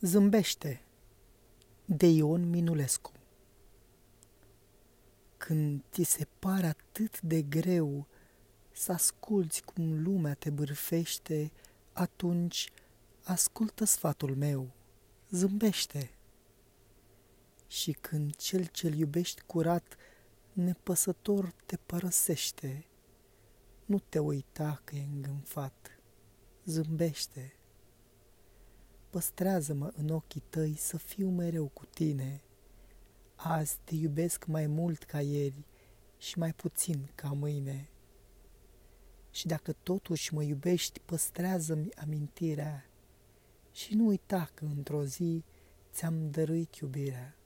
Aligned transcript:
Zâmbește. 0.00 0.80
De 1.84 2.06
Ion 2.06 2.50
Minulescu. 2.50 3.12
Când 5.36 5.82
ți 5.92 6.02
se 6.02 6.26
pare 6.38 6.66
atât 6.66 7.20
de 7.20 7.42
greu 7.42 8.06
să 8.72 8.92
asculți 8.92 9.62
cum 9.62 10.02
lumea 10.02 10.34
te 10.34 10.50
bârfește, 10.50 11.52
atunci 11.92 12.70
ascultă 13.22 13.84
sfatul 13.84 14.36
meu, 14.36 14.70
zâmbește. 15.30 16.10
Și 17.66 17.92
când 17.92 18.36
cel 18.36 18.66
ce-l 18.66 18.94
iubești 18.94 19.42
curat, 19.42 19.96
nepăsător 20.52 21.54
te 21.66 21.76
părăsește, 21.76 22.86
nu 23.84 23.98
te 23.98 24.18
uita 24.18 24.80
că 24.84 24.96
e 24.96 25.02
îngânfat, 25.02 26.00
zâmbește 26.64 27.57
păstrează-mă 29.10 29.92
în 29.96 30.08
ochii 30.08 30.42
tăi 30.48 30.74
să 30.76 30.96
fiu 30.96 31.28
mereu 31.28 31.70
cu 31.72 31.84
tine. 31.84 32.42
Azi 33.34 33.78
te 33.84 33.94
iubesc 33.94 34.46
mai 34.46 34.66
mult 34.66 35.02
ca 35.02 35.20
ieri 35.20 35.64
și 36.18 36.38
mai 36.38 36.52
puțin 36.52 37.10
ca 37.14 37.28
mâine. 37.28 37.88
Și 39.30 39.46
dacă 39.46 39.72
totuși 39.72 40.34
mă 40.34 40.42
iubești, 40.42 41.00
păstrează-mi 41.00 41.94
amintirea 41.94 42.84
și 43.72 43.94
nu 43.94 44.06
uita 44.06 44.50
că 44.54 44.64
într-o 44.64 45.04
zi 45.04 45.44
ți-am 45.92 46.30
dăruit 46.30 46.74
iubirea. 46.74 47.37